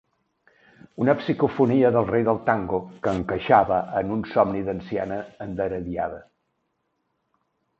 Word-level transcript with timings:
Una 1.03 1.13
psicofonia 1.19 1.91
del 1.97 2.07
rei 2.11 2.25
del 2.29 2.39
tango 2.47 2.79
que 3.03 3.13
encaixava 3.19 3.77
en 4.01 4.15
un 4.17 4.25
somni 4.33 4.65
d'anciana 4.71 5.21
enderiada. 5.47 6.19